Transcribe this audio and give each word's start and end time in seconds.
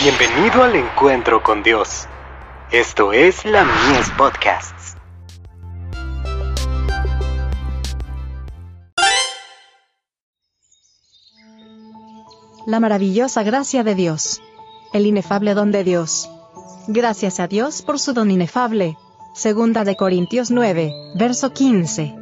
Bienvenido 0.00 0.62
al 0.62 0.76
encuentro 0.76 1.42
con 1.42 1.64
Dios. 1.64 2.06
Esto 2.70 3.12
es 3.12 3.44
la 3.44 3.64
Mies 3.64 4.08
Podcasts. 4.16 4.96
La 12.64 12.78
maravillosa 12.78 13.42
gracia 13.42 13.82
de 13.82 13.96
Dios. 13.96 14.40
El 14.92 15.04
inefable 15.04 15.54
don 15.54 15.72
de 15.72 15.82
Dios. 15.82 16.30
Gracias 16.86 17.40
a 17.40 17.48
Dios 17.48 17.82
por 17.82 17.98
su 17.98 18.12
don 18.12 18.30
inefable. 18.30 18.96
Segunda 19.34 19.82
de 19.82 19.96
Corintios 19.96 20.52
9, 20.52 20.92
verso 21.16 21.52
15. 21.52 22.14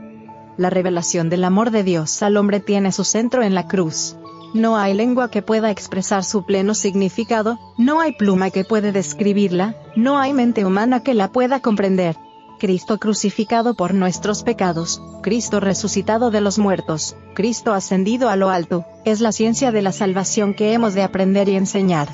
La 0.57 0.71
revelación 0.71 1.29
del 1.29 1.45
amor 1.45 1.71
de 1.71 1.85
Dios 1.85 2.23
al 2.23 2.39
hombre 2.39 2.61
tiene 2.61 2.91
su 2.91 3.05
centro 3.05 3.43
en 3.43 3.55
la 3.55 3.69
cruz. 3.69 4.17
No 4.55 4.77
hay 4.77 4.95
lengua 4.95 5.31
que 5.31 5.43
pueda 5.43 5.71
expresar 5.71 6.25
su 6.25 6.45
pleno 6.45 6.75
significado, 6.75 7.59
no 7.77 8.01
hay 8.01 8.13
pluma 8.13 8.51
que 8.51 8.65
pueda 8.65 8.93
describirla, 8.93 9.77
no 9.97 10.19
hay 10.19 10.33
mente 10.33 10.65
humana 10.65 11.03
que 11.03 11.15
la 11.15 11.33
pueda 11.33 11.61
comprender. 11.61 12.17
Cristo 12.59 12.99
crucificado 12.99 13.75
por 13.75 13.93
nuestros 13.93 14.43
pecados, 14.43 15.03
Cristo 15.23 15.61
resucitado 15.61 16.31
de 16.31 16.41
los 16.41 16.59
muertos, 16.59 17.17
Cristo 17.35 17.75
ascendido 17.75 18.31
a 18.31 18.37
lo 18.37 18.49
alto, 18.49 18.85
es 19.05 19.21
la 19.21 19.33
ciencia 19.33 19.73
de 19.73 19.83
la 19.83 19.93
salvación 19.93 20.55
que 20.55 20.73
hemos 20.73 20.95
de 20.95 21.03
aprender 21.03 21.49
y 21.49 21.57
enseñar. 21.57 22.09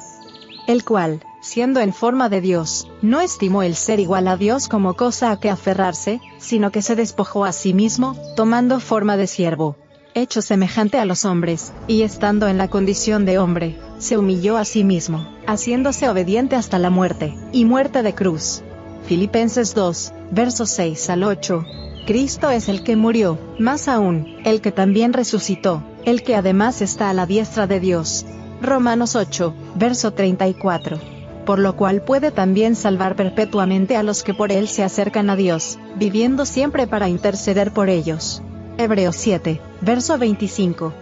El 0.66 0.84
cual, 0.84 1.22
siendo 1.40 1.80
en 1.80 1.92
forma 1.92 2.28
de 2.28 2.40
Dios, 2.40 2.88
no 3.02 3.20
estimó 3.20 3.62
el 3.62 3.76
ser 3.76 4.00
igual 4.00 4.28
a 4.28 4.36
Dios 4.36 4.68
como 4.68 4.94
cosa 4.94 5.30
a 5.30 5.38
que 5.38 5.50
aferrarse, 5.50 6.20
sino 6.38 6.70
que 6.72 6.82
se 6.82 6.96
despojó 6.96 7.44
a 7.44 7.52
sí 7.52 7.74
mismo, 7.74 8.16
tomando 8.36 8.80
forma 8.80 9.16
de 9.16 9.26
siervo, 9.26 9.76
hecho 10.14 10.42
semejante 10.42 10.98
a 10.98 11.04
los 11.04 11.24
hombres, 11.24 11.72
y 11.86 12.02
estando 12.02 12.48
en 12.48 12.58
la 12.58 12.68
condición 12.68 13.24
de 13.24 13.38
hombre, 13.38 13.78
se 13.98 14.18
humilló 14.18 14.56
a 14.56 14.64
sí 14.64 14.84
mismo, 14.84 15.26
haciéndose 15.46 16.08
obediente 16.08 16.56
hasta 16.56 16.78
la 16.78 16.90
muerte, 16.90 17.34
y 17.52 17.64
muerte 17.64 18.02
de 18.02 18.14
cruz. 18.14 18.62
Filipenses 19.06 19.74
2, 19.74 20.12
versos 20.30 20.70
6 20.70 21.10
al 21.10 21.24
8. 21.24 21.64
Cristo 22.06 22.50
es 22.50 22.68
el 22.68 22.82
que 22.82 22.96
murió, 22.96 23.38
más 23.58 23.88
aún, 23.88 24.36
el 24.44 24.60
que 24.60 24.72
también 24.72 25.12
resucitó, 25.12 25.82
el 26.04 26.22
que 26.22 26.36
además 26.36 26.82
está 26.82 27.10
a 27.10 27.14
la 27.14 27.26
diestra 27.26 27.66
de 27.66 27.80
Dios. 27.80 28.26
Romanos 28.60 29.16
8, 29.16 29.54
verso 29.76 30.12
34. 30.12 30.98
Por 31.46 31.58
lo 31.58 31.76
cual 31.76 32.02
puede 32.02 32.30
también 32.30 32.76
salvar 32.76 33.16
perpetuamente 33.16 33.96
a 33.96 34.02
los 34.02 34.22
que 34.22 34.34
por 34.34 34.52
él 34.52 34.68
se 34.68 34.84
acercan 34.84 35.30
a 35.30 35.36
Dios, 35.36 35.78
viviendo 35.96 36.46
siempre 36.46 36.86
para 36.86 37.08
interceder 37.08 37.72
por 37.72 37.88
ellos. 37.88 38.42
Hebreos 38.82 39.16
7, 39.16 39.60
verso 39.80 40.18
25. 40.18 40.92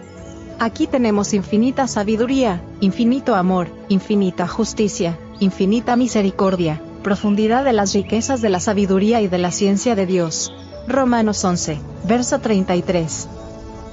Aquí 0.59 0.85
tenemos 0.85 1.33
infinita 1.33 1.87
sabiduría, 1.87 2.61
infinito 2.79 3.33
amor, 3.33 3.69
infinita 3.89 4.47
justicia, 4.47 5.17
infinita 5.39 5.95
misericordia, 5.95 6.79
profundidad 7.01 7.63
de 7.65 7.73
las 7.73 7.93
riquezas 7.93 8.41
de 8.41 8.49
la 8.49 8.59
sabiduría 8.59 9.21
y 9.21 9.27
de 9.27 9.39
la 9.39 9.51
ciencia 9.51 9.95
de 9.95 10.05
Dios. 10.05 10.53
Romanos 10.87 11.43
11, 11.43 11.79
verso 12.07 12.39
33. 12.39 13.27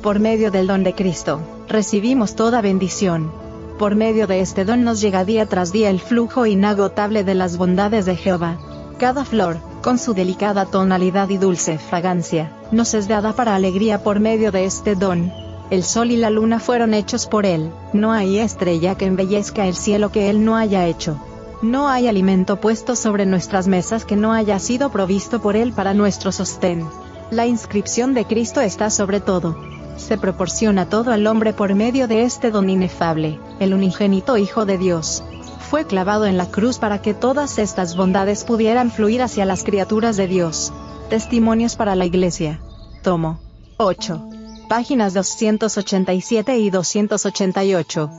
Por 0.03 0.21
medio 0.21 0.51
del 0.51 0.67
don 0.67 0.85
de 0.85 0.95
Cristo, 0.95 1.41
recibimos 1.69 2.37
toda 2.37 2.61
bendición. 2.61 3.33
Por 3.79 3.95
medio 3.95 4.27
de 4.27 4.41
este 4.41 4.67
don 4.67 4.85
nos 4.85 5.01
llega 5.01 5.25
día 5.25 5.47
tras 5.47 5.73
día 5.73 5.89
el 5.89 6.01
flujo 6.01 6.45
inagotable 6.45 7.25
de 7.25 7.35
las 7.35 7.57
bondades 7.57 8.05
de 8.05 8.17
Jehová. 8.17 8.59
Cada 8.99 9.25
flor, 9.25 9.57
con 9.83 9.99
su 9.99 10.13
delicada 10.13 10.67
tonalidad 10.67 11.31
y 11.31 11.39
dulce 11.39 11.79
fragancia, 11.79 12.53
nos 12.71 12.95
es 12.95 13.09
dada 13.09 13.33
para 13.33 13.55
alegría 13.55 14.03
por 14.03 14.21
medio 14.21 14.53
de 14.53 14.65
este 14.65 14.95
don. 14.95 15.33
El 15.71 15.85
sol 15.85 16.11
y 16.11 16.17
la 16.17 16.31
luna 16.31 16.61
fueron 16.61 16.95
hechos 16.95 17.27
por 17.27 17.47
Él, 17.47 17.71
no 17.93 18.13
hay 18.13 18.39
estrella 18.39 18.95
que 18.97 19.07
embellezca 19.07 19.67
el 19.67 19.75
cielo 19.75 20.11
que 20.11 20.31
Él 20.31 20.45
no 20.45 20.57
haya 20.57 20.87
hecho. 20.87 21.19
No 21.61 21.89
hay 21.89 22.07
alimento 22.07 22.61
puesto 22.61 22.97
sobre 22.97 23.27
nuestras 23.27 23.67
mesas 23.69 24.05
que 24.05 24.17
no 24.17 24.33
haya 24.33 24.59
sido 24.59 24.91
provisto 24.91 25.41
por 25.41 25.57
Él 25.57 25.73
para 25.73 25.95
nuestro 25.95 26.33
sostén. 26.33 26.87
La 27.31 27.47
inscripción 27.47 28.15
de 28.15 28.25
Cristo 28.25 28.61
está 28.61 28.91
sobre 28.91 29.21
todo. 29.21 29.57
Se 29.97 30.17
proporciona 30.17 30.89
todo 30.89 31.13
al 31.13 31.27
hombre 31.27 31.53
por 31.53 31.75
medio 31.75 32.07
de 32.09 32.23
este 32.23 32.51
don 32.51 32.71
inefable, 32.71 33.39
el 33.59 33.75
unigénito 33.75 34.37
Hijo 34.37 34.65
de 34.65 34.79
Dios, 34.79 35.25
fue 35.69 35.85
clavado 35.85 36.25
en 36.25 36.39
la 36.39 36.47
cruz 36.47 36.79
para 36.79 37.03
que 37.03 37.13
todas 37.13 37.59
estas 37.59 37.95
bondades 37.95 38.45
pudieran 38.45 38.91
fluir 38.91 39.21
hacia 39.21 39.45
las 39.45 39.65
criaturas 39.65 40.17
de 40.17 40.27
Dios. 40.27 40.73
Testimonios 41.09 41.75
para 41.75 41.95
la 41.95 42.05
Iglesia. 42.05 42.61
Tomo 43.03 43.41
8. 43.79 44.29
Páginas 44.69 45.15
287 45.15 46.59
y 46.59 46.69
288. 46.69 48.11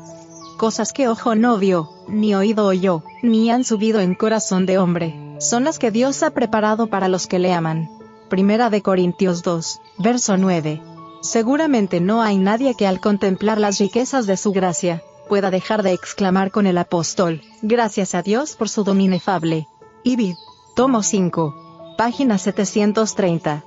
Cosas 0.58 0.92
que 0.92 1.08
ojo 1.08 1.36
no 1.36 1.60
vio, 1.60 1.92
ni 2.08 2.34
oído 2.34 2.66
oyó, 2.66 3.04
ni 3.22 3.52
han 3.52 3.64
subido 3.64 4.00
en 4.00 4.16
corazón 4.16 4.66
de 4.66 4.80
hombre, 4.80 5.38
son 5.40 5.66
las 5.66 5.78
que 5.78 5.92
Dios 5.92 6.24
ha 6.24 6.32
preparado 6.32 6.88
para 6.88 7.08
los 7.10 7.28
que 7.28 7.38
le 7.38 7.54
aman. 7.54 7.92
Primera 8.28 8.72
de 8.72 8.82
Corintios 8.82 9.44
2, 9.44 9.82
verso 10.00 10.38
9. 10.38 10.82
Seguramente 11.22 12.02
no 12.02 12.24
hay 12.24 12.38
nadie 12.38 12.74
que 12.74 12.88
al 12.88 13.00
contemplar 13.00 13.60
las 13.60 13.78
riquezas 13.78 14.26
de 14.26 14.36
su 14.36 14.52
gracia, 14.52 15.04
pueda 15.28 15.52
dejar 15.52 15.84
de 15.84 15.94
exclamar 15.94 16.50
con 16.50 16.66
el 16.66 16.80
apóstol, 16.80 17.44
gracias 17.62 18.16
a 18.16 18.24
Dios 18.24 18.56
por 18.56 18.68
su 18.68 18.84
don 18.84 19.00
inefable. 19.00 19.68
Ibid. 20.04 20.34
Tomo 20.76 21.04
5. 21.04 21.69
Página 22.00 22.38
730. 22.38 23.66